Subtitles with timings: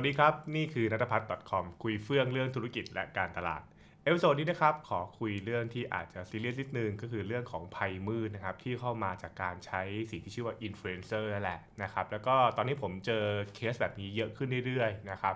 [0.00, 3.62] สวัสดีครับ นี่คือนัทพัฒน์ .com คุยเฟื่องเรื่องธุรกิจและการตลาด
[4.04, 13.24] episode นี้นะครับ ขอคุยเรื่องที่อาจจะซีเรียสนิดนึงก็คือเรื่องของภัยมืดนะครับ ที่เข้ามาจากการใช้สิ่งที่ชื่อว่าอินฟลูเอนเซอร์นั่นแหละนะครับ แล้วก็ตอนนี้ผมเจอ
[13.54, 15.34] เคสแบบนี้เยอะขึ้นเรื่อยๆนะครับ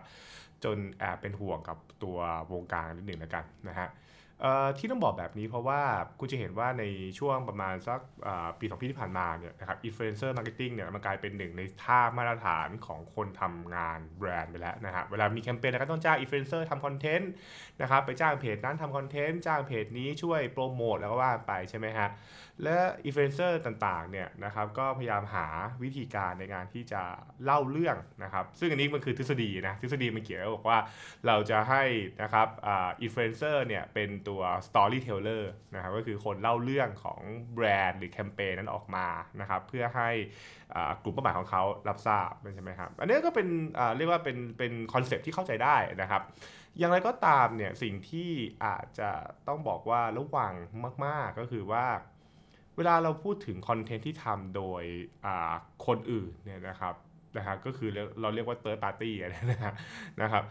[0.65, 2.19] จนแอบเป็นห่วงกับตัว
[2.53, 3.89] วงการนิดหนึ่งแล้วกันนะฮะ
[4.79, 5.81] ที่ต้องบอกแบบนี้เพราะว่า
[6.21, 6.85] คุณจะเห็นว่าใน
[7.19, 8.01] ช่วงประมาณสัก
[8.59, 17.31] ปีสองปีที่ผ่านมาเนี่ยนะครับ influencer marketing เนี่ยมันกลายเป็นหนึ่งในท่ามาตรฐานของคนทำงานแบรนด์ไปแล้วนะฮะเวลามีแคมเปญแล้วก็ต้องจ้างอินฟลูเอนเซอร์ทำคอนเทนต์
[17.81, 22.09] นะครับไปจ้างเพจนั้นทำคอนเทนต์จ้างเพจนี้ช่วยโปรโมทแล้วก็ว่าไปใช่ไหมฮะ
[22.65, 25.47] และอินฟลูเอนเซอร์ต่างๆเนี่ยนะครับก็พยายามหา
[25.83, 27.03] วิธีการในการที่จะ
[27.45, 30.79] เล่าเรื่องนะครับ ซึ่งอันนี้มันคือทฤษฎีนะทฤษฎีมันเกี่ยวกับบอกว่า
[31.27, 31.83] เราจะให้
[32.23, 32.49] นะครับ
[33.03, 35.45] อินฟลูเอนเซอร์เนี่ยเป็นตัว storyteller
[35.75, 37.21] นะครับก็คือคนเล่าเรื่องของ
[37.55, 39.07] แบรนด์หรือแคมเปญนั้นออกมา
[39.41, 40.11] นะครับเพื่อให้
[41.03, 43.49] กลุ่มเป้าหมายของเขารับทราบใช่ไหมครับอันนี้ก็เป็น
[43.97, 46.23] เรียกว่าเป็นเป็นคอนเซปต์ที่เข้าใจได้นะครับ
[46.79, 48.31] อย่างไรก็ตามเนี่ยสิ่งที่
[48.65, 49.11] อาจจะ
[49.49, 50.55] ต้องบอกว่าระวัง
[51.07, 51.87] มาก ๆ ก็คือว่า
[52.77, 54.83] เวลาเราพูดถึงคอนเทนต์ที่ทำโดย
[55.87, 56.95] คนอื่นเนี่ยนะครับ
[57.37, 59.11] นะฮะก็คือเราเรียกว่า third party
[59.51, 59.75] นะฮะ
[60.21, 60.45] นะครับ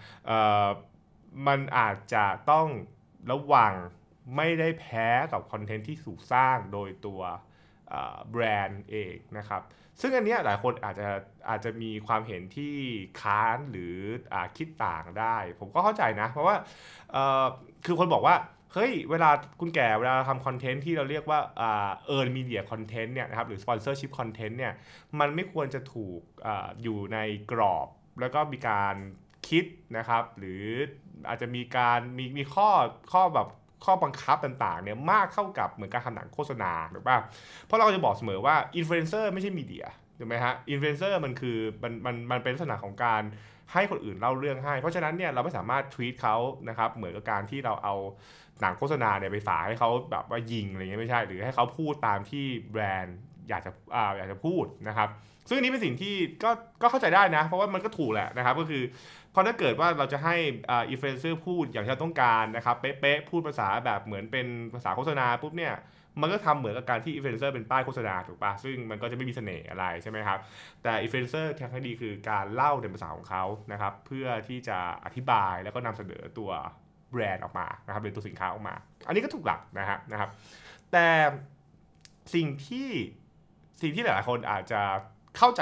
[1.47, 2.67] มันอาจจะต้อง
[3.31, 3.73] ระวัง
[4.35, 7.21] ไม่ได้แพ้กับคอนเทนต์ที่ถูกสร้างโดยตัว
[8.31, 9.61] แบรนด์เองนะครับ
[10.01, 11.07] ซึ่งอันเนี้ยหลายคนอาจจะ
[11.49, 12.75] อาจจะมีความเห็นที่
[13.21, 13.95] ค้านหรือ
[14.33, 16.55] อคิดต่างได้ ผมก็เข้าใจนะ เพราะว่า
[17.85, 18.35] คือคนบอกว่า
[18.73, 24.73] เฮ้ยเวลาคุณแก่เวลาทำคอนเทนต์ที่เราเรียกว่าเอ่า earn media content เนี่ยนะครับหรือ sponsorship content เนี่ย
[25.19, 26.47] มันไม่ควรจะถูกอ
[26.81, 27.17] อยู่ใน
[27.51, 27.87] กรอบ
[28.21, 28.95] แล้วก็มีการ
[29.47, 29.65] คิด
[29.97, 30.63] นะครับหรือ
[31.27, 32.69] อาจจะมีการมีมีข้อ
[33.11, 33.47] ข้อแบบ
[33.85, 37.19] ข้อบังคับต่างๆเนี่ยมากเท่ากับเหมือนการทำหนังโฆษณาหรือเปล่า
[37.65, 39.85] เพราะเราจะบอกเสมอว่าอินฟลูเอนเซอร์ไม่ใช่ media
[40.21, 43.21] ถูกไหมฮะอินฟลูเอนเซอร์มันคือมันมันมันเป็นลักษณะของการ
[43.73, 46.35] ให้คนอื่นเล่าเรื่องให้ เพราะฉะนั้นเนี่ยเราไม่สามารถทวีตเขา
[46.69, 47.95] นะครับเหมือนกับการที่เราเอา
[48.61, 53.17] หนังโฆษณาเนี่ยไปฝากให้เขาแบบว่ายิงอะไรเงี้ยไม่ใช่ หรือให้เขาพูดตามที่แบรนด์
[53.49, 55.09] อยากจะอ่าอยากจะพูดนะครับ
[55.47, 56.49] ซึ่งอันนี้เป็นสิ่งที่ก็
[56.81, 58.83] ก็เข้าใจได้นะ เพราะว่ามันก็ถูกแหละนะครับ ก็คือ
[59.31, 60.35] เพราะถ้าเกิดว่าเราจะให้
[60.69, 65.73] อ่าอินฟลูเอนเซอร์พูดอย่างที่เราต้องการนะครับเป๊ะๆพูดภาษาแบบเหมือนเป็นภาษาโฆษณาปุ๊บเนี่ย
[66.21, 70.39] มันก็ทำเหมือนกับการที่อินฟลูเอนเซอร์เป็นป้ายโฆษณาถูกปะซึ่งมันก็จะไม่มีเสน่ห์อะไรใช่ไหมครับ
[70.83, 76.51] แต่อินฟลูเอนเซอร์ทางที่ดีคือการเล่าในภาษาของเขานะครับ เพื่อที่จะอธิบายแล้วก็นำเสนอตัว
[77.11, 78.73] แบรนด์ออกมานะครับเป็นตัวสินค้าออกมา
[79.07, 80.29] อันนี้ก็ถูกหลักนะฮะนะครับ
[80.91, 81.07] แต่
[82.35, 82.89] สิ่งที่
[83.81, 84.81] สิ่งที่หลายๆคนอาจจะ
[85.37, 85.61] เข้าใจ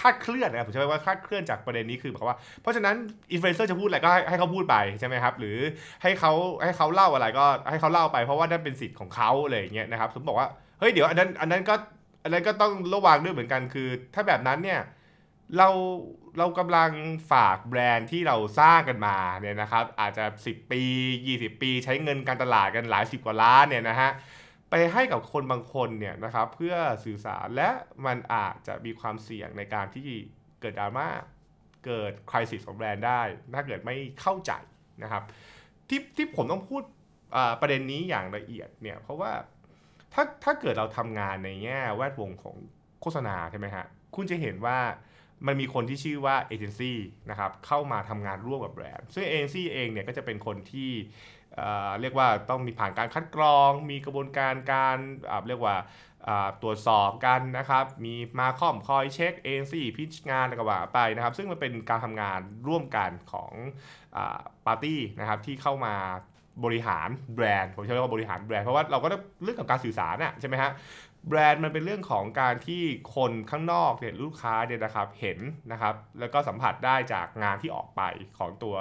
[0.00, 2.94] คลาดเคลื่อนนะครับผมใช้ว่าคลาดเคลื่อนจากประเด็นนี้คือหมายความว่า เพราะฉะนั้น
[3.32, 5.56] อินฟลูเอนเซอร์จะพูดอะไรก็ให้ให้เขาพูดไปใช่ไหมครับหรือ
[6.02, 6.32] ให้เขา
[6.62, 10.48] ให้เขาเล่าอะไรก็ให้เขาเล่าไป เพราะว่านั่นเป็นสิทธิ์ของเขาอะไรอย่างเงี้ยนะครับผมบอกว่า
[10.78, 11.74] เฮ้ยเดี๋ยวอันนั้นอันนั้นก็
[12.22, 14.80] อันนั้นก็ต้องระวังด้วยเหมือนกันคือ ถ้าแบบนั้นเนี่ย
[15.58, 15.68] เรา
[16.38, 16.90] เรากำลัง
[17.32, 20.82] ฝากแบรนด์ที่เราสร้างกันมาเนี่ยนะครับอาจจะ 10 ปี
[21.22, 24.10] 20 ปีใช้เงินการตลาดกันหลายสิบกว่าล้านเนี่ยนะฮะ
[24.70, 26.74] ไปให้กับคนบางคนเนี่ยนะครับเพื่อ
[27.04, 27.70] สื่อสารและ
[28.06, 30.08] มันอาจจะมีความเสี่ยงในการที่
[30.60, 31.08] เกิดดราม่า
[31.86, 33.22] เกิดคริสิสของแบรนด์ได้
[33.54, 34.52] ถ้าเกิดไม่เข้าใจ
[35.02, 35.22] นะครับ
[35.88, 36.82] ที่ที่ผมต้องพูด
[37.60, 39.32] ประเด็นนี้อย่างละเอียดเนี่ยเพราะว่า
[40.14, 42.56] ถ้าถ้าเกิดเราทำงานในแง่แวดวงของ
[43.00, 43.86] โฆษณาใช่ไหมฮะ
[44.16, 44.78] คุณจะเห็นว่า
[45.46, 46.98] มันมีคนที่ชื่อว่าเอเจนซี่
[47.30, 50.90] นะครับเข้ามาทำงานร่วมกับแบรนด์ซึ่งเอเจนซี่เองเนี่ยก็จะเป็นคนที่
[51.54, 54.96] เเรียกว่าต้องมีผ่านการคัดกรอง มีกระบวนการการ
[55.30, 63.52] อ่าเรียกว่าาตรวจสอบกันนะครับ มีมาคอมคอยเช็คเองซี่พิชงานอะไรก็ว่าไปนะครับ ซึ่งมันเป็นการทำงานร่วมกันของ
[64.66, 65.94] ปาร์ตี้นะครับที่เข้ามา
[66.64, 70.70] บริหารแบรนด์ผมใช้คำว่าบริหารแบรนด์เพราะว่าเราก็ต้องเรื่องของการสื่อสารน่ะใช่ไหมฮะ
[71.28, 72.82] แบรนด์มันเป็นเรื่องของการที่
[73.14, 75.38] คนข้างนอกเนี่ยลูกค้าเนี่ยนะครับเห็น
[75.72, 78.02] นะครับแล้วก็สัมผัสได้จากงานที่ออกไป
[78.38, 78.76] ของตัว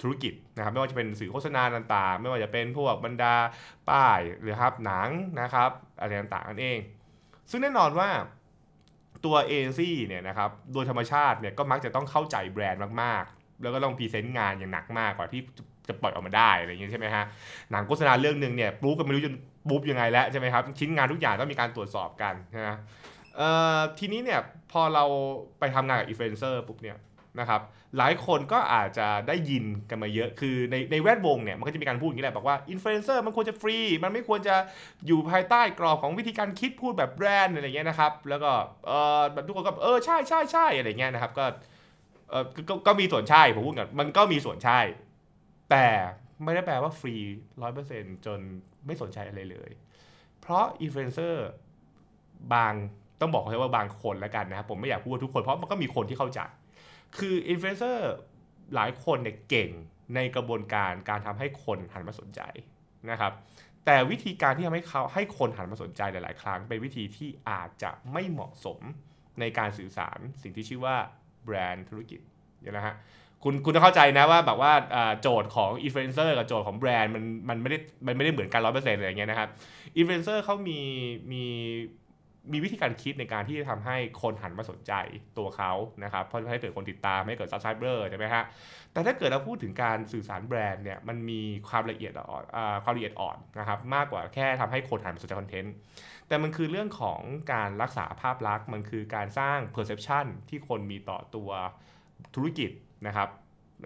[0.00, 3.34] ธุรกิจนะครับไม่ว่าจะเป็นสื่อโฆษณาต่างๆ ไม่ว่าจะเป็นพวกบรรดา
[3.90, 5.08] ป้ายหรือครับหนัง
[5.40, 5.70] นะครับ
[6.00, 6.78] อะไรต่างๆนั่นเอง
[7.50, 8.08] ซึ่งแน่นอนว่า
[9.24, 15.40] ตัวเอเจนซี่เนี่ยนะครับโดยธรรมชาติเนี่ยก็มักจะต้องเข้าใจแบรนด์มากๆ แล้วก็ต้องพรีเซนต์งานอย่างหนักมากกว่าที่
[15.88, 17.24] จะปล่อยออกมาได้อะไรอย่างเงี้ยใช่ไหมฮะ
[17.70, 19.32] หนังโฆษณาเรื่องหนึ่งเนี่ย proof ก็ไม่รู้จะ
[19.68, 22.34] proof ยังไงแล้วใช่ไหมครับชิ้นงานทุกอย่างต้องมีการตรวจสอบกัน
[22.68, 22.76] นะ
[23.98, 24.40] ทีนี้เนี่ย
[24.72, 25.04] พอเรา
[25.58, 26.96] ไปทำงานกับอินฟลูเอนเซอร์ปุ๊บเนี่ย
[27.40, 27.60] นะครับ
[27.98, 34.56] หลายคนก็อาจจะได้ยินกันมาเยอะคือในในแวดวงเนี่ยมันก็จะมีการพูดอย่างนี้แหละบอกว่าอินฟลูเอนเซอร์มันควรจะฟรี มันไม่ควรจะ
[35.06, 38.50] อยู่ภายใต้กรอบของวิธีการคิดพูดแบบแบรนด์อะไรเงี้ยนะครับแล้วก็
[38.86, 41.44] เออแบบทุกคนก็เออใช่ใช่ใช่อะไรเงี้ยนะครับก็
[42.30, 42.44] เออ
[42.86, 44.80] ก็มีส่วนใช่ผมพูดกันมันก็มีส่วนใช่
[45.70, 45.86] แต่
[46.44, 47.14] ไม่ได้แปลว่าฟรี
[47.62, 48.40] ร้อยเปอร์เซ็นต์จน
[48.86, 49.70] ไม่สนใจอะไรเลย
[50.40, 51.46] เพราะอินฟลูเอนเซอร์
[52.52, 52.72] บาง
[53.20, 56.40] ต้องบอกเลยว่าบางคนแล้วกันนะครับผมไม่อยากพูดว่าทุกคนเพราะมันก็มีคนที่เข้าใจ
[57.18, 58.10] คืออินฟลูเอนเซอร์
[58.74, 59.70] หลายคนเนี่ยเก่ง
[60.14, 62.40] ในกระบวนการการทำให้คนหันมาสนใจ
[63.10, 63.32] นะครับ
[63.84, 68.78] แต่วิธีการที่ทำให้เขาให้คนหันมาสนใจหลาย ๆ ครั้ง เป็นวิธีที่อาจจะไม่เหมาะสม
[69.40, 70.96] ในการสื่อสารสิ่งที่ชื่อว่า
[71.44, 72.20] แบรนด์ธุรกิจ
[72.76, 72.94] นะฮะ
[73.42, 74.72] คุณคุณต้องเข้าใจนะว่าแบบว่า
[75.20, 79.48] โจทย์ของอินฟลูเอนเซอร์กับโจทย์ของแบรนด์มันมันไม่ได้มันไม่ได้เหมือนกันร้อยเปอร์เซ็นต์อะไรอย่างเงี้ยนะครับ
[79.96, 80.80] อินฟลูเอนเซอร์เขามี
[81.32, 81.44] มี
[82.52, 84.92] มีวิธีการคิดในการที่จะทำให้คนหันมาสนใจ
[85.38, 85.72] ตัวเขา
[86.04, 88.44] นะครับเพราะให้เกิดคนติดตามให้เกิด subscriber ใช่ไหมฮะ
[88.92, 92.44] แต่ถ้าเกิดเราพูดถึงการสื่อสารแบรนด์เนี่ยมันมีความละเอียดอ่อน
[92.84, 95.74] ความละเอียดอ่อนนะครับมากกว่าแค่ทำให้คนหันมาสนใจคอนเทนต์
[96.28, 97.20] แต่มันคือเรื่องของ
[97.52, 101.50] การรักษาภาพลักษณ์มันคือการสร้าง perception ที่คนมีต่อตัว
[102.34, 102.70] ธุรกิจ
[103.06, 103.28] นะครับ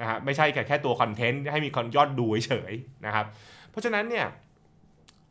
[0.01, 3.27] นะฮะไม่ใช่แค่แค่ตัวคอนเทนต์ให้มีคนยอดดูเฉยๆนะครับ
[3.71, 4.27] เพราะฉะนั้นเนี่ย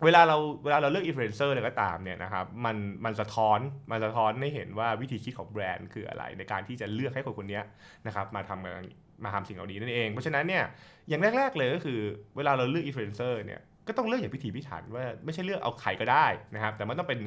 [0.03, 3.59] เวลาเราเวลาเราเลือกอินฟลูเอนเซอร์อะไรก็ตามเนี่ยนะครับมันมันสะท้อน
[3.91, 7.61] มันสะท้อนให้เห็นว่าวิธีคิดของแบรนด์คืออะไร ในการที่จะเลือกให้คนคนนี้
[8.07, 10.63] นะครับมาทำมาทำสิ่งเหล่านี้นั่นเอง เพราะฉะนั้นเนี่ย
[11.09, 11.99] อย่างแรก ๆ เลยก็คือ
[12.37, 17.19] เวลาเราเลือกอินฟลูเอนเซอร์เนี่ยก็ต้องเลือกอย่างพิถีพิถันว่าไม่ใช่เลือกเอาใครก็ได้นะครับ แต่มันต้องเป็น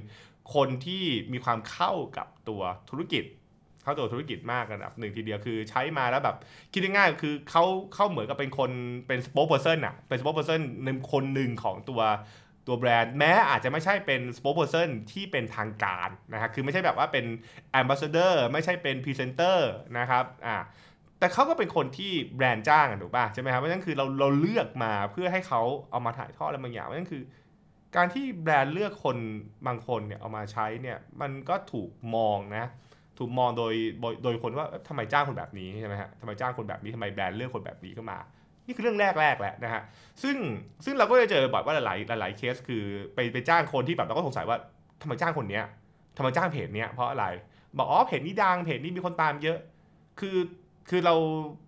[0.55, 3.25] คนที่มีความเข้ากับตัวธุรกิจ
[3.83, 6.37] เข้าตัวธุรกิจมากระดับหนึ่งทีเดียวคือใช้มาแล้วแบบ
[6.73, 7.65] คิดง่ายๆคือเขา
[7.95, 8.71] เข้าเหมือนกับเป็นคน
[9.07, 12.03] เป็น spokesperson อะเป็น spokesperson หนึ่งคนหนึ่งของตัว
[12.67, 17.25] ตัวแบรนด์แม้อาจจะไม่ใช่เป็น spokesperson ที่เป็นทางการนะครับคือไม่ใช่แบบว่าเป็น
[17.73, 20.57] ambassador ไม่ใช่เป็นพรีเซนเตอร์นะครับอ่า
[21.19, 27.23] แต่เขาก็เป็นคนที่แบรนด์จ้างถูกป่ะใช่ไหมครับเพราะนั้นคือเราเราเลือกมาเพื่อให้เขาเอามาถ่ายทอดอะไรบางอย่างเพราะนั้นคือ
[27.97, 29.17] การที่แบรนด์เลือกคน
[29.67, 32.67] บางคนเนี่ยเอามาใช้เนี่ยมันก็ถูกมองนะ
[33.19, 33.75] ถูกมองโดย
[34.23, 38.19] โดยคนว่าทำไมจ้างคนแบบนี้ใช่ไหมฮะทำไมจ้างคนแบบนี้ทำไมแบรนด์เลือกคนแบบนี้เข้ามา
[38.67, 39.83] นี่คือเรื่องแรกแรกแหละนะฮะ
[40.23, 40.37] ซึ่ง
[40.85, 42.83] ซึ่งเราก็จะเจอบ่อยว่าหลายหลายเคสคือ
[43.15, 44.57] ไปไปจ้างคนที่แบบเราก็สงสัยว่า
[45.03, 45.65] ทำไมจ้างคนเนี้ย
[46.17, 47.27] ทำไมจ้างเพจเนี้ยเพราะอะไร
[47.77, 49.59] บอกอ๋อเพจนี้ดังเพจนี้มีคนตามเยอะ
[50.21, 50.37] คือ
[50.91, 51.15] คือเรา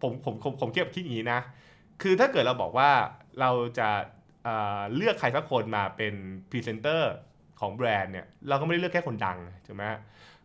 [0.03, 1.41] ผมผมผมผมเทียบคิดอย่างนี้นะ
[2.03, 2.91] คือถ้าเกิดเราบอกว่า
[3.41, 3.89] เราจะ
[4.95, 6.15] เลือกใครสักคนมาเป็น
[6.51, 7.13] พรีเซนเตอร์
[7.61, 9.83] ของแบรนด์เนี่ยเราก็ไม่ได้เลือกแค่คนดังใช่ไหม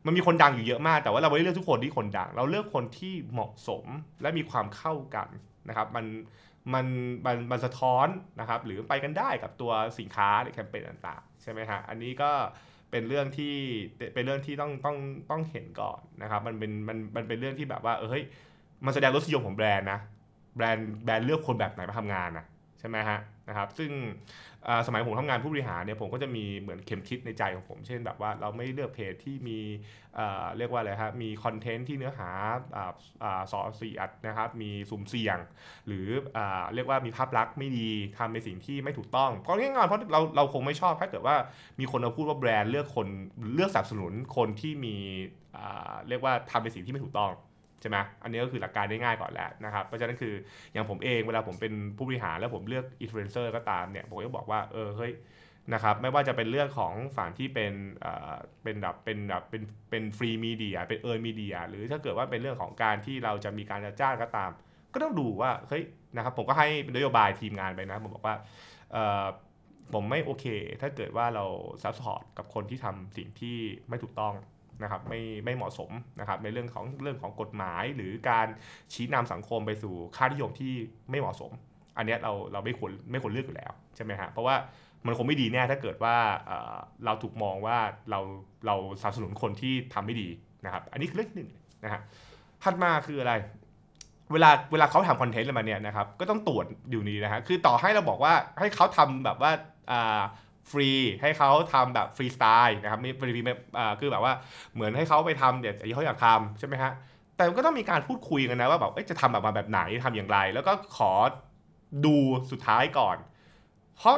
[0.06, 3.86] มันมีคนดังอยู่เยอะมาก แต่ว่าเราไม่ได้เลือกทุกคนที่คนดัง เราเลือกคนที่เหมาะสม
[4.22, 5.28] และมีความเข้ากัน
[5.70, 6.06] นะครับ มัน
[6.74, 6.86] มัน
[7.26, 8.08] มันมันสะท้อน
[8.40, 12.32] นะครับ หรือไปกันได้กับตัวสินค้าหรือแคมเปญต่างๆ ใช่ไหมฮะ อันนี้ก็
[12.92, 13.56] เป็นเรื่องที่
[14.14, 14.98] เป็นเรื่องที่ต้องต้อง
[15.32, 18.24] ต้องเห็นก่อนนะครับ มันเป็นมันมันเป็นเรื่องที่แบบว่าเออเฮ้ย
[18.86, 20.00] มันแสดงรสนิยมของแบรนด์นะ
[20.56, 22.46] แบรนด์แบรนด์เลือกคนแบบไหนมาทำงานนะ
[22.80, 23.20] ใช่ไหมฮะ
[23.50, 23.92] นะครับซึ่ง
[24.88, 29.60] สมัยผมทำงานผู้บริหารเนี่ยผมก็จะมีเหมือนเข็มทิศในใจของผม เช่นแบบว่าเราไม่เลือกเพจที่มี
[30.58, 32.30] เรียกว่าอะไรครับมีคอนเทนต์ที่เนื้อหา
[33.52, 35.38] ส่อเสียดนะครับมีสุ่มเสี่ยง
[35.88, 36.08] หรือ
[36.74, 41.36] เรียกว่ามีภาพลักษณ์ไม่ดีทำในสิ่งที่ไม่ถูกต้องเพราะง่ายๆเพราะเราเราคงไม่ชอบถ้าเกิดว่า
[41.80, 43.08] มีคนมาพูดว่าแบรนด์เลือกคน
[43.54, 44.96] เลือกสนับสนุนคนที่มี
[46.10, 47.32] เรียกว่าทำในสิ่งที่ไม่ถูกต้อง
[47.82, 50.34] ใช่ไหมอันนี้ก็คือหลักการได้ง่ายก่อนแล้วนะครับ เพราะฉะนั้นคือ
[50.74, 55.14] อย่างผมเองเวลาผมเป็นผู้บริหารแล้วผมเลือกอินฟลูเอนเซอร์ก็ตามเนี่ยผมก็บอกว่าเออเฮ้ย
[55.74, 64.52] นะครับไม่ว่าจะเป็นเรื่องของฝั่งที่เป็นเอ่อเป็นแบบเป็นแบบเป็นเป็น free media เป็น earned media หรือถ้าเกิดว่าเป็นเรื่องของการที่เราจะมีการจ้างก็ตาม
[64.94, 65.84] ก็ต้องดูว่าเฮ้ย
[66.16, 68.36] นะครับผมก็ให้นโยบายทีมงานไปนะผมบอกว่า
[68.92, 69.26] เออ
[69.94, 70.46] ผมไม่โอเค
[70.82, 71.46] ถ้าเกิดว่าเรา
[71.84, 73.58] support กับคนที่ทำสิ่งที่
[73.90, 74.34] ไม่ถูกต้อง
[74.84, 78.48] นะครับไม่ไม่เหมาะสมนะครับในเรื่องของเรื่องของกฎหมายหรือการ
[78.94, 80.74] ชี้นำสังคมไปสู่ค่านิยมที่
[81.10, 81.52] ไม่เหมาะสม
[81.98, 84.56] อันนี้เราเราไม่ควรไม่ควรเลือกอยู่แล้วใช่ไหมฮะเพราะว่า
[85.06, 86.16] มันคงไม่ดีแน่ถ้าเกิดว่า
[87.06, 87.78] เราถูกมองว่า
[88.12, 88.20] เรา
[88.66, 90.30] เราสนับสนุนคนที่ทำไม่ดี
[90.66, 91.50] นะครับ อันนี้คือเรื่องหนึ่ง
[91.84, 92.02] นะฮะ
[92.64, 93.34] ถัดมาคืออะไร
[94.34, 99.52] เวลาเวลาเขาทำคอนเทนต์อะไรมาเนี่ยนะครับก็ต้องตรวจอยู่นี้นะฮะคือต่อให้เราบอกว่าให้เขาทำแบบว่า
[100.72, 100.90] ฟรี
[101.22, 103.42] ให้เขาทำแบบฟรีสไตล์นะครับมีฟรี
[103.78, 104.34] อ่คือแบบว่า
[104.74, 106.92] เหมือนให้เขาไปทำเดี๋ยวที่เขาอยากทำใช่ไหมฮะ
[107.36, 111.12] แต่ก็ต้องมีการพูดคุยกันนะว่าแบบจะทำแบบมาแบบไหนทำอย่างไร แล้วก็ขอ
[112.06, 112.18] ดู
[112.52, 113.18] สุดท้ายก่อน
[113.98, 114.16] เพราะ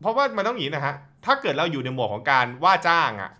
[0.00, 3.30] เพราะว่ามันต้องอย่างนี้นะฮะถ้าเกิดเราอยู่ในโหมดของการว่าจ้างอะ่ะ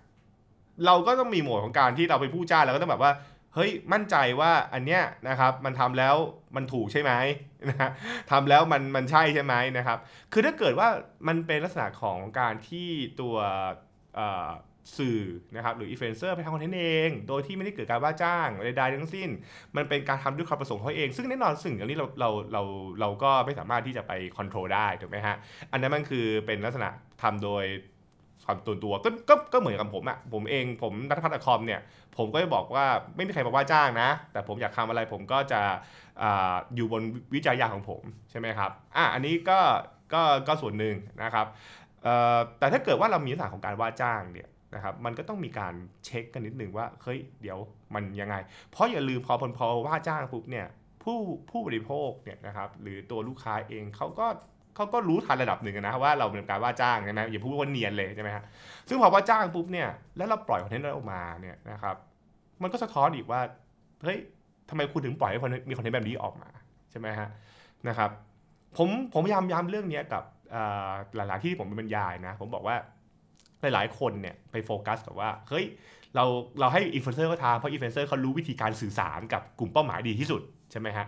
[0.87, 3.13] เราก็ต้องมีโหมดของการที่เราไปผู้จ้างแล้วก็ต้องแบบว่า
[3.54, 6.16] เฮ้ยมั่นใจว่าอันเนี้ยนะครับมันทำแล้ว
[6.57, 7.12] มันถูกใช่ไหม
[7.69, 7.90] นะฮะ
[8.30, 9.99] ทำแล้วมันมันใช่ใช่ไหมนะครับ
[10.33, 10.88] คือถ้าเกิดว่า
[11.28, 12.88] มันเป็นลักษณะของการที่
[13.21, 13.37] ตัว
[14.99, 15.21] สื่อ
[15.57, 19.28] นะครับหรืออินฟลูเอนเซอร์ไปทำคอนเทนต์เอง โดยที่ไม่ได้เกิดการว่าจ้างใดๆทั้งสิ้น
[19.76, 22.62] มันเป็นการทำด้วยความประสงค์เขาเอง ซึ่งแน่นอนสิ่งอย่างนี้เราเราเรา
[23.00, 25.37] เราก็ไม่สามารถที่จะไป control ได้ถูกไหมฮะ
[25.73, 26.88] อันนั้นมันคือเป็นลักษณะ
[27.23, 27.64] ทำโดย
[28.50, 31.80] ความตัวตัวก็ก็ก็เหมือนกับผมอะผมเองผมณัฐพัชญ์ dot com เนี่ย
[32.16, 35.61] ผมก็จะบอกว่าไม่มีใครมาว่าจ้างนะ แต่ผมอยากทำอะไรผมก็จะ
[36.23, 37.02] อยู่บน
[37.35, 39.59] วิจารณญาณของผมใช่ไหมครับอะอันนี้ก็
[40.14, 41.47] ก็ก็ส่วนหนึ่งนะครับ
[42.59, 47.59] แต่ถ้าเกิดว่าเรามีลักษณะของการว่าจ้างเนี่ยนะครับมันก็ต้องมีการเช็คกันนิดหนึ่งว่าเฮ้ยเดี๋ยว
[47.95, 48.37] มันยังไง
[48.71, 50.66] เพราะอย่าลืมพอพอว่าจ้างปุ๊บเนี่ย
[51.02, 51.19] ผู้
[51.50, 54.26] ผู้บริโภคเนี่ยนะครับหรือตัวลูกค้าเองเขาก็
[54.81, 58.45] เขาก็รู้ทันระดับหนึ่งนะว่าเราเป็นการว่าจ้างใช่ไหมอย่าพูดว่าเนียนเลยใช่ไหมฮะ
[58.89, 61.97] ซึ่งพอว่าจ้างปุ๊บเนี่ยแล้วเราปล่อยคอนเทนต์นั้นออกมาเนี่ยนะครับ
[62.63, 63.41] มันก็สะท้อนอีกว่า
[64.05, 64.19] เฮ้ย
[64.69, 66.51] ทำไมคุณถึงปล่อยให้มีคอนเทนต์แบบนี้ออกมา
[66.91, 67.29] ใช่ไหมฮะ
[67.89, 68.11] นะครับ
[68.77, 70.23] ผมผมพยายามย้ำเรื่องนี้กับ
[71.17, 72.77] หลายๆที่ผมเป็นบรรยายนะ ผมบอกว่า
[73.61, 75.65] หลายๆคนเนี่ยไปโฟกัสกับว่าเฮ้ย
[76.17, 76.25] เรา
[76.61, 81.07] เราให้อินฟลูเอนเซอร์เขาทำเพราะอินฟลูเอนเซอร์เขารู้วิธีการสื่อสารกับกลุ่มเป้าหมายดีที่สุดใช่ไหมฮะ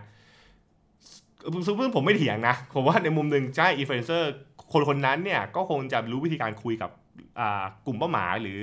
[1.65, 4.31] ซึ่งผมไม่เถียงนะ ผมว่าในมุมหนึ่งใช่อินฟลูเอนเซอร์
[4.73, 6.91] คนคนนั้นเนี่ยก็คงจะรู้วิธีการคุยกับ
[7.85, 8.59] กลุ่มเป้าหมายหรือ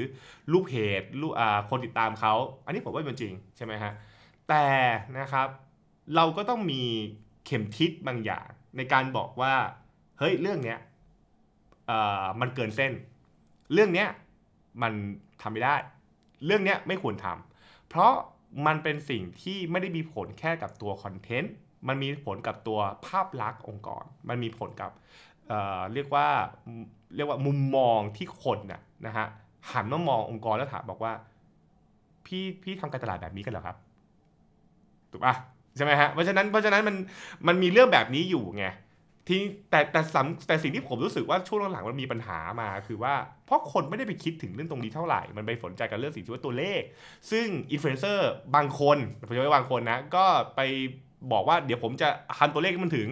[0.52, 1.32] ลูกเพจลูก
[1.70, 2.34] คนติดตามเขา
[2.64, 3.92] อันนี้ผมว่าเป็นจริงใช่ไหมฮะ
[4.48, 4.64] แต่
[5.18, 5.48] นะครับ
[6.16, 6.82] เราก็ต้องมี
[7.46, 9.54] เข็มทิศบางอย่าง ในการบอกว่า
[10.18, 10.78] เฮ้ยเรื่องเนี้ย
[12.40, 12.92] มันเกินเส้น
[13.72, 14.08] เรื่องเนี้ย
[14.82, 14.92] มัน
[15.42, 15.76] ทำไม่ได้
[16.46, 18.12] เรื่องเนี้ยไม่ควรทำเพราะ
[18.66, 21.54] มันเป็นสิ่งที่ไม่ได้มีผลแค่กับตัวคอนเทนต์
[21.88, 24.90] มันมีผลกับตัวภาพลักษณ์องค์กร มันมีผลกับ
[25.48, 26.28] เเรียกว่า
[27.16, 29.26] เรียกว่ามุมมองที่คนน่ะนะฮะ
[29.72, 31.12] หันมามององค์กรแล้วถามบอกว่า
[32.26, 33.76] พี่พี่ทำการตลาดแบบนี้กันเหรอครับ
[35.12, 35.34] ถูกปะ
[35.76, 36.96] ใช่ไหมฮะเพราะฉะนั้นเพราะฉะนั้นมัน
[37.46, 38.66] มันมีเรื่องแบบนี้อยู่ไง
[39.28, 40.16] ที่แต่แต่ส
[40.48, 43.14] แต่สิ่งที่ผมรู้สึกว่าช่วงหลังๆมันมีปัญหามาคือว่า
[43.46, 46.82] เพราะคนไม่ได้ไปคิดถึงเรื่องตรงนี้เท่าไหร่ มันไปสนใจกับเรื่องสิ่งที่ว่าตัวเลข
[47.30, 50.24] ซึ่งอินฟลูเอนเซอร์บางคนผมจะไม่บางคนนะก็
[50.56, 50.60] ไป
[51.32, 52.08] บอกว่าเดี๋ยวผมจะ
[52.38, 53.08] ทันตัวเลขมันถึง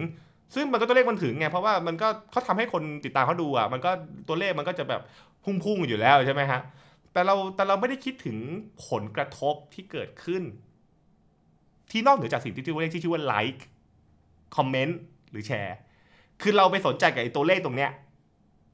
[0.55, 3.91] ซึ่งมันก็ตัวเลขมันถึงไงเพราะว่ามันก็เขาทำให้คนติดตามเขาดูอะมันก็
[4.27, 5.01] ตัวเลขมันก็จะแบบ
[5.43, 6.61] พุ่งๆอยู่แล้วใช่ไหมฮะ
[7.13, 8.37] แต่เราแต่เราไม่ได้คิดถึง
[8.87, 10.43] ผลกระทบที่เกิดขึ้น
[11.91, 13.65] ที่นอกเหนือจากสิ่งที่ตัวเลขที่ชื่อว่าไลค์
[14.55, 14.99] คอมเมนต์
[15.31, 15.75] หรือแชร์
[16.41, 17.91] คือเราไปสนใจกับไอ้ตัวเลขตรงเนี้ย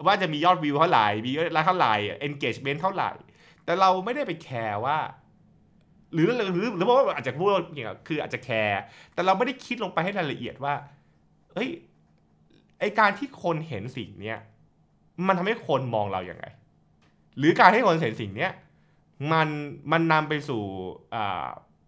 [0.06, 1.94] ว่าจะมียอดวิวเท่าไหร่มียอดไลค์เท่าไหร่
[2.28, 3.12] engagement เท่าไหร่
[3.66, 4.98] แต่เราไม่ได้ไปแคร์ว่า
[6.16, 8.82] หรือหรือหรือว่าอาจจะพูดอย่างคืออาจจะแคร์
[9.14, 10.74] แต่เราไม่ได้คิดลงไปให้รายละเอียดว่า
[11.54, 11.70] เฮ้ย
[12.80, 14.40] ไอการที่คนเห็นสิ่งเนี้ย
[15.28, 16.46] มันทำให้คนมองเราอย่างไง
[17.38, 18.52] หรือการให้คนเห็นสิ่งเนี้ย
[19.32, 19.48] มัน
[19.92, 20.64] มันนำไปสู่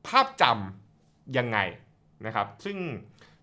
[0.08, 1.58] ภาพจำยังไง
[2.26, 2.78] นะครับ ซึ่ง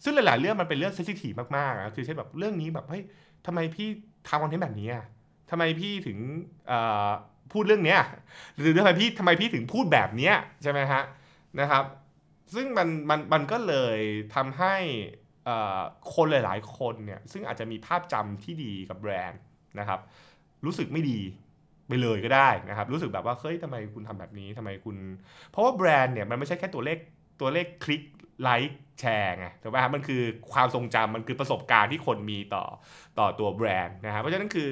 [0.03, 3.03] ซึ่งหลาย ๆ เรื่องมันเป็นเรื่องเซนซิทีฟมากๆนะคือเช่นแบบเรื่องนี้แบบเฮ้ย
[3.47, 3.89] ทำไมพี่
[4.29, 5.05] ทำคอนเทนต์แบบนี้อะ
[5.51, 6.19] ทำไมพี่ถึง
[7.53, 8.01] พูดเรื่องเนี้ย
[8.59, 11.03] หรือทำไมพี่ทำไมพี่ถึงพูดแบบเนี้ยใช่ไหมฮะ
[11.61, 11.85] นะครับ
[12.55, 13.99] ซึ่งมันมันมันก็เลย
[14.35, 14.75] ทำให้
[16.15, 19.41] คนหลาย ๆ คนเนี่ยซึ่งอาจจะมีภาพจำที่ดีกับแบรนด์
[19.79, 20.01] นะครับ
[20.65, 21.21] รู้สึกไม่ดี
[21.89, 24.97] ไปเลยก็ได้นะครับ รู้สึกแบบว่าเฮ้ยทำไมคุณทำแบบนี้ทำไมคุณ
[25.51, 26.99] เพราะว่าแบรนด์เนี่ยมันไม่ใช่แค่ตัวเลข
[27.41, 28.03] ตัวเลขคลิก
[28.43, 30.23] ไลค์แชร์ไงถูกไหมครับมันคือ
[30.53, 32.65] ความทรงจำมันคือประสบการณ์ที่คนมีต่อ
[33.19, 34.69] ต่อตัวแบรนด์นะครับเพราะฉะนั้นคือ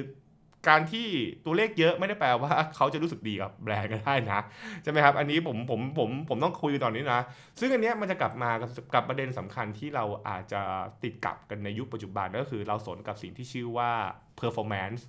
[0.67, 1.07] การที่
[1.45, 4.39] ตัวเลขเยอะไม่ได้แปลว่าเขาจะรู้สึกดีกับแบรนด์ก็ได้นะ
[4.83, 7.21] ใช่ไหมครับอันนี้ผมผมผมผมต้องคุยตอนนี้นะ
[7.59, 8.51] ซึ่งอันนี้มันจะกลับมา
[8.93, 10.61] กับประเด็นสำคัญที่เราอาจจะ
[11.03, 13.91] ติดกับกันในยุคปัจจุบันก็คือเราสนกับสิ่งที่ชื่อว่า
[14.39, 15.01] performance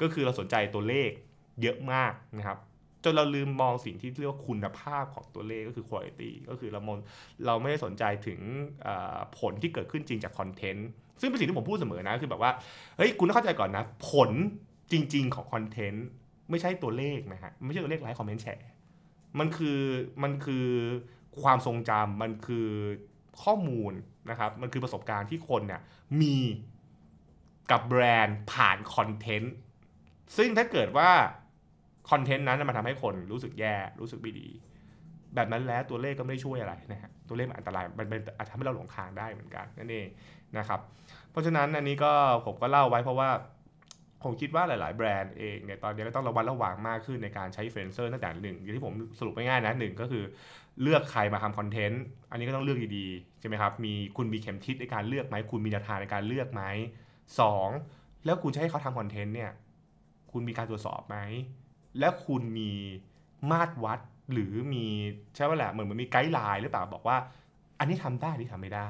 [0.00, 1.10] ก็คือเราสนใจตัวเลข
[1.62, 2.58] เยอะมากนะครับ
[3.04, 6.96] จนเราลืมมองสิ่งที่เรียกว่าคุณภาพของตัวเลขก็คือ quality ก็คือเรามอง
[7.46, 8.40] เราไม่ได้สนใจถึง
[9.38, 10.88] ผลที่เกิดขึ้นจริงจากคอนเทนต์
[11.20, 12.52] ซึ่งเป็นสิ่งที่ผมพูดเสมอนะคือแบบว่า
[12.96, 14.30] เฮ้ยคุณต้องเข้าใจก่อนนะ ผล
[14.92, 16.06] จริง ๆ ของคอนเทนต์
[16.50, 18.68] ไม่ใช่ตัวเลขนะฮะไม่ใช่ตัวเลขไลค์คอมเมนต์แชร์
[19.38, 19.80] มันคือ
[20.22, 20.66] มันคือ
[21.42, 22.68] ความทรงจำมันคือ
[23.42, 23.92] ข้อมูล
[24.30, 25.80] นะครับมันคือประสบการณ์ที่คนเนี่ย
[26.20, 26.36] มี
[27.70, 29.54] กับแบรนด์ผ่านคอนเทนต์
[30.36, 31.10] ซึ่งถ้าเกิดว่า
[32.10, 34.48] คอนเทนต์นั้นมันทำให้คนรู้สึกแย่รู้สึกไม่ดี
[35.34, 40.06] แบบนั้นแล้วตัวเลขก็ไม่ได้ช่วยอะไรนะฮะตัวเลขมันอันตรายมันเป็นอาจทำให้เราหลงทางได้เหมือนกันนั่นเอง
[40.58, 40.80] นะครับ
[41.30, 42.12] เพราะฉะนั้นอันนี้ก็
[42.46, 43.28] ผมก็เล่าไว้เพราะว่า
[44.22, 50.24] ผมคิดว่าหลาย ๆ แบรนด์เองเนี่ยตอนนี้ก็ต้องระมัดระวังมากขึ้นในการใช้อินฟลูเอนเซอร์ตั้งแต่หนึ่งอย่างที่ผมสรุปง่ายๆนะหนึ่งก็คือ
[50.82, 56.62] เลือกใครมาทำคอนเทนต์อันนี้ก็ต้องเลือกดีๆใช่ไหมครับมีคุณมีเข็มทิศในการเลือกไหมคุณมีแนวทางในการเลือกไหม
[57.40, 57.68] สอง
[58.24, 59.50] แล้วคุณจะให้เขาทำคอนเทนต์เนี่ย
[60.32, 61.16] คุณมีการตรวจสอบไหม
[61.98, 62.70] และคุณมี
[63.50, 64.00] มาตรวัด
[64.32, 64.84] หรือมี
[65.34, 67.16] ใช่ว่าแหละเหมือนมันมีไกด์ไลน์หรือเปล่าบอกว่า
[67.78, 68.88] อันนี้ทำได้อันนี้ทำไม่ได้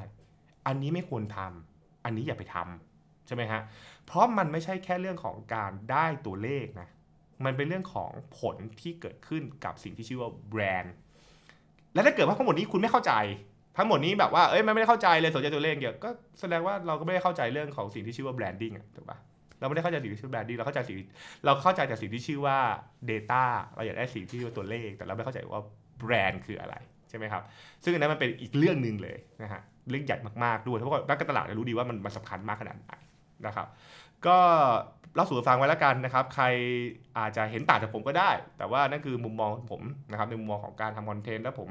[0.67, 2.88] อันนี้ไม่ควรทำอันนี้อย่าไปทำ
[3.29, 3.61] ใช่ไหมฮะ
[4.07, 6.89] เพราะมันไม่ใช่แค่เรื่องของการได้ตัวเลขนะ
[7.45, 10.95] มันเป็นเรื่องของผลที่เกิดขึ้นกับสิ่งที่ชื่อว่าแบรนด์
[11.95, 13.13] และถ้าเกิดว่าทั้งหมดนี้คุณไม่เข้าใจ
[13.77, 16.09] ทั้งหมดนี้แบบว่า เอ้ยไม่ได้เข้าใจเลยสนใจตัวเลขเยอะก็
[16.41, 19.19] แสดงว่าเราก็ไม่ได้เข้าใจเรื่องของสิ่งที่ชื่อว่าแบรนดิ้งถูกปะ
[19.61, 20.97] เราไม่ได้เข้าใจสิ่งที่ชื่อ branding เราเข้าใจสิ่ง
[21.45, 22.59] เราเข้าใจแต่สิ่งที่ชื่อว่า
[23.11, 23.45] data
[23.77, 25.63] เราอยากได้สิ่งที่ชื่อตัวเลข แต่เราไม่เข้าใจว่า
[25.99, 26.75] แบรนด์คืออะไร
[27.09, 27.43] ใช่ไหมครับ
[27.85, 32.93] ซึ่งอันนั้นมันเป็นอีกเรื่องหนึ่งเลยนะฮะ เรื่องใหญ่มากๆด้วย เพราะว่านักการตลาดรู้ดีว่ามันมันสำคัญมากขนาดไหน
[33.47, 33.69] นะครับ
[34.27, 34.39] ก็
[35.15, 36.45] เล่าสู่ฟังไว้แล้วกันนะครับ ใคร
[37.19, 41.71] อาจจะเห็นต่างจากผมก็ได้ แต่ว่านั่นคือมุมมองผมนะครับในมุมมองของการทำคอนเทนต์แล้วผม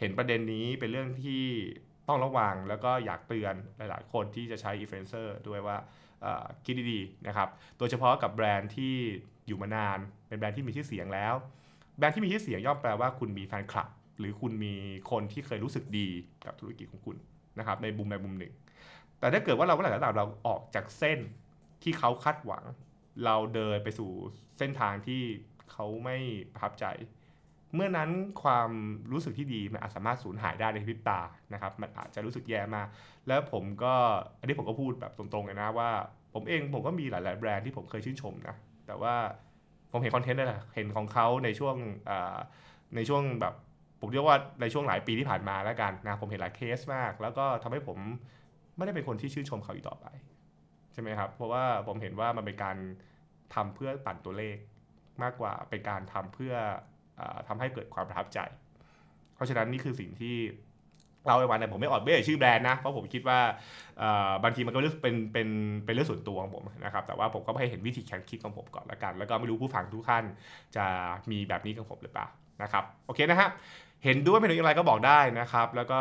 [0.00, 1.42] เห็นประเด็นนี้เป็นเรื่องที่
[2.08, 5.76] ต้องระวังแล้วก็อยากเตือนหลาย ๆ คนที่จะใช้อินฟลูเอนเซอร์ด้วยว่า
[6.64, 7.48] คิดดีๆนะครับ
[7.78, 8.94] โดยเฉพาะกับแบรนด์ที่
[9.46, 9.98] อยู่มานาน
[10.28, 11.34] เป็นแบรนด์ที่มีชื่อเสียงแล้ว
[11.98, 13.88] แบรนด์ที่มีชื่อเสียงย่อมแปลว่าคุณมีแฟนคลับ
[14.18, 14.74] หรือคุณมี
[15.10, 16.08] คนที่เคยรู้สึกดี
[16.44, 17.16] กับธุรกิจของคุณ
[17.58, 18.52] นะครับในมุมใดมุมหนึ่ง
[19.18, 21.18] แต่ถ้าเกิดว่าเราเมื่อไหร่ก็ตามเราออกจากเส้น
[21.82, 22.64] ที่เขาคาดหวัง
[23.24, 24.10] เราเดินไปสู่
[24.58, 25.22] เส้นทางที่
[25.72, 26.16] เขาไม่
[26.52, 26.84] ประทับใจ
[27.74, 28.10] เมื่อนั้น
[28.42, 28.70] ความ
[29.12, 31.20] รู้สึกที่ดีมันอาจสามารถสูญหายได้ในพริบตา
[31.52, 32.88] นะครับ มันอาจจะรู้สึกแย่มาก
[33.28, 33.94] แล้วผมก็
[34.38, 35.90] อันนี้ผมก็พูดแบบตรงๆเลยนะว่า
[36.34, 38.56] ผมเองผมก็มีหลาย ๆ แบรนด์ที่ผมเคยชื่นชมนะ
[38.86, 39.14] แต่ว่า
[39.92, 41.76] ผมเห็นคอนเทนต์นั่นแหละเห็นของเขาในช่วง
[42.96, 43.54] ในช่วงแบบ
[44.00, 47.98] ผมเรียกว่าในช่วงหลายปีที่ผ่านมาแล้วกันนะผมเห็นหลายเคสมาก แล้วก็ทำให้ผม
[48.78, 50.06] ไม่ได้เป็นคนที่ชื่นชมเขาอีกต่อไป
[50.92, 52.76] ใช่ไหมครับ เพราะว่าผมเห็นว่ามันเป็นการ
[53.54, 54.56] ทำเพื่อปั่นตัวเลข
[55.22, 56.54] มากกว่าเป็นการทำเพื่อ
[57.20, 58.38] อาทำให้เกิดความประทับใจ
[59.34, 60.36] เพราะฉะนั้นนี่คือสิ่งที่
[61.26, 63.38] เราไอ้วันเนี่ยผมไม่ขอเอ่ยชื่อแบรนด์นะ เพราะผมคิดว่า
[64.42, 65.48] บางทีมันก็เรื่องเป็นเป็น
[65.84, 70.24] เป็นเรื่องส่วนตัวของผมนะครับ แต่ว่าผมก็ให้เห็นวิธีการคิดของผมก่อนละกัน แล้วก็ไม่รู้ผู้ฟังทุกท่าน
[70.76, 70.84] จะ
[71.30, 72.26] มีแบบนี้กับผมหรือเปล่า
[72.62, 73.50] นะครับโอเคนะฮะ
[74.04, 75.98] เห็นด้วยไม่เห็นอย่างไรก็บอกได้นะครับ แล้วก็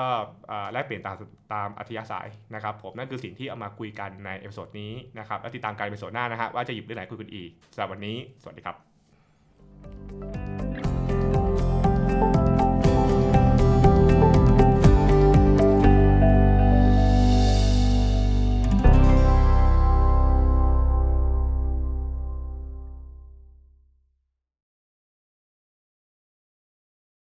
[0.71, 1.15] แลกเปลี่ยนตาม
[1.53, 10.56] ตามอัธยาศัยนะครับ ผมนั่นคือสิ่งที่เอามาคุยกันใน episode นี้นะครับแล้วติดตามการ episode หน้านะฮะว่าจะหยิบเรื่องไหนคุยกันอีกสำหรับวันนี้ สวัสดีครับ